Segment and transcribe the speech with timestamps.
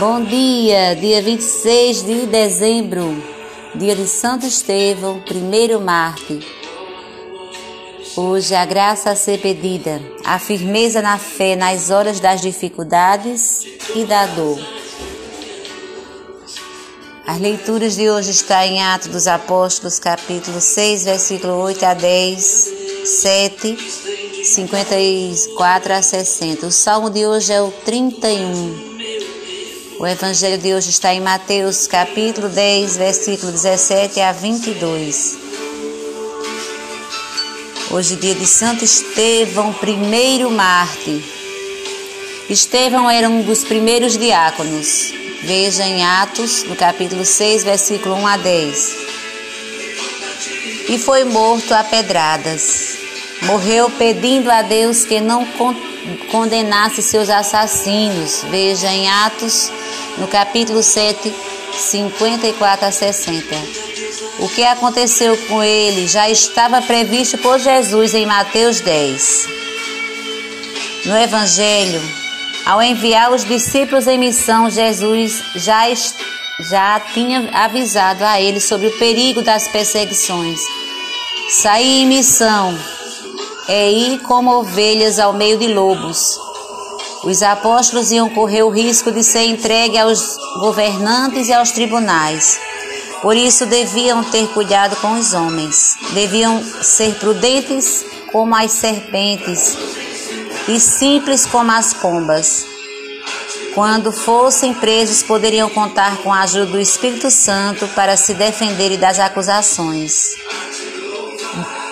[0.00, 3.22] Bom dia, dia 26 de dezembro,
[3.74, 6.42] dia de Santo Estevão, primeiro mártir.
[8.16, 14.06] Hoje a graça a ser pedida, a firmeza na fé nas horas das dificuldades e
[14.06, 14.58] da dor.
[17.26, 22.72] As leituras de hoje estão em Atos dos Apóstolos, capítulo 6, versículo 8 a 10,
[23.04, 23.76] 7,
[24.46, 26.66] 54 a 60.
[26.68, 28.89] O salmo de hoje é o 31.
[30.00, 35.36] O evangelho de hoje está em Mateus, capítulo 10, versículo 17 a 22.
[37.90, 41.22] Hoje, dia de Santo Estevão, primeiro mártir.
[42.48, 45.12] Estevão era um dos primeiros diáconos.
[45.42, 48.96] Veja em Atos, no capítulo 6, versículo 1 a 10.
[50.88, 52.96] E foi morto a pedradas.
[53.42, 55.44] Morreu pedindo a Deus que não
[56.30, 58.44] condenasse seus assassinos.
[58.50, 59.70] Veja em Atos
[60.18, 61.34] no capítulo 7,
[61.72, 63.56] 54 a 60.
[64.38, 69.48] O que aconteceu com ele já estava previsto por Jesus em Mateus 10.
[71.06, 72.00] No Evangelho,
[72.64, 75.84] ao enviar os discípulos em missão, Jesus já,
[76.70, 80.60] já tinha avisado a eles sobre o perigo das perseguições.
[81.50, 82.78] Sair em missão
[83.72, 86.36] é ir como ovelhas ao meio de lobos.
[87.22, 92.58] Os apóstolos iam correr o risco de ser entregue aos governantes e aos tribunais.
[93.22, 99.76] Por isso deviam ter cuidado com os homens, deviam ser prudentes como as serpentes
[100.66, 102.66] e simples como as pombas.
[103.72, 109.20] Quando fossem presos, poderiam contar com a ajuda do Espírito Santo para se defenderem das
[109.20, 110.34] acusações.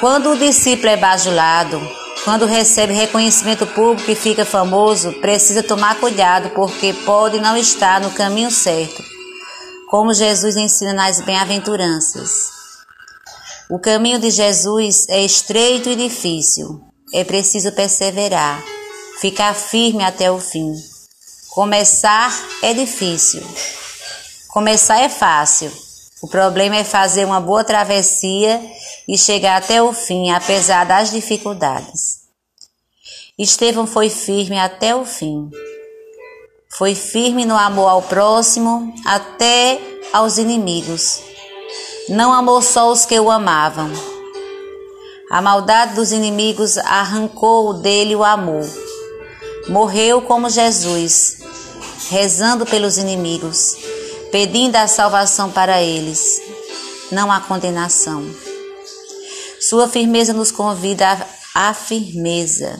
[0.00, 1.80] Quando o discípulo é bajulado,
[2.22, 8.10] quando recebe reconhecimento público e fica famoso, precisa tomar cuidado porque pode não estar no
[8.10, 9.02] caminho certo,
[9.88, 12.30] como Jesus ensina nas bem-aventuranças.
[13.70, 16.78] O caminho de Jesus é estreito e difícil.
[17.14, 18.62] É preciso perseverar,
[19.18, 20.74] ficar firme até o fim.
[21.50, 23.42] Começar é difícil.
[24.48, 25.85] Começar é fácil.
[26.26, 28.60] O problema é fazer uma boa travessia
[29.06, 32.22] e chegar até o fim, apesar das dificuldades.
[33.38, 35.48] Estevão foi firme até o fim.
[36.68, 39.80] Foi firme no amor ao próximo, até
[40.12, 41.20] aos inimigos.
[42.08, 43.92] Não amou só os que o amavam.
[45.30, 48.68] A maldade dos inimigos arrancou dele o amor.
[49.68, 51.38] Morreu como Jesus,
[52.10, 53.76] rezando pelos inimigos,
[54.36, 56.42] pedindo a salvação para eles,
[57.10, 58.22] não a condenação.
[59.58, 62.78] Sua firmeza nos convida à firmeza.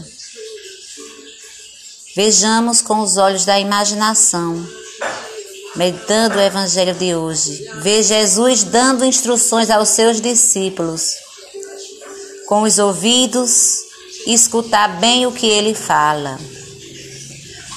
[2.14, 4.68] Vejamos com os olhos da imaginação,
[5.76, 7.66] meditando o evangelho de hoje.
[7.76, 11.14] Vê Jesus dando instruções aos seus discípulos.
[12.46, 13.78] Com os ouvidos,
[14.26, 16.38] escutar bem o que ele fala.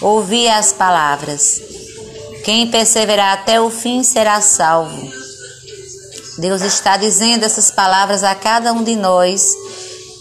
[0.02, 1.69] Ouvir as palavras.
[2.50, 5.14] Quem perseverar até o fim será salvo.
[6.40, 9.54] Deus está dizendo essas palavras a cada um de nós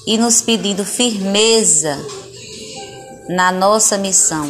[0.07, 1.99] e nos pedindo firmeza
[3.31, 4.47] na nossa missão.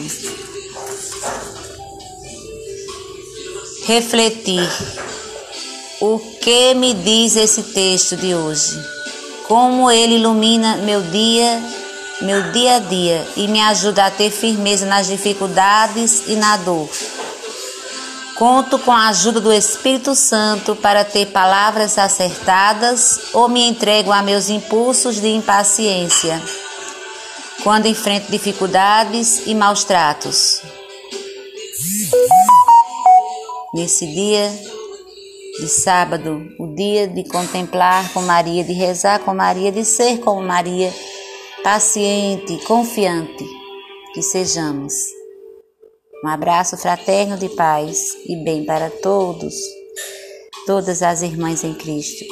[3.84, 4.68] Refletir.
[6.00, 8.76] O que me diz esse texto de hoje?
[9.46, 11.62] Como ele ilumina meu dia,
[12.22, 16.88] meu dia a dia e me ajuda a ter firmeza nas dificuldades e na dor.
[18.38, 24.22] Conto com a ajuda do Espírito Santo para ter palavras acertadas ou me entrego a
[24.22, 26.40] meus impulsos de impaciência
[27.64, 30.62] quando enfrento dificuldades e maus tratos.
[33.74, 34.48] Nesse dia
[35.58, 40.40] de sábado, o dia de contemplar com Maria, de rezar com Maria, de ser como
[40.40, 40.94] Maria,
[41.64, 43.44] paciente, confiante,
[44.14, 45.17] que sejamos.
[46.24, 49.54] Um abraço fraterno de paz e bem para todos,
[50.66, 52.24] todas as irmãs em Cristo.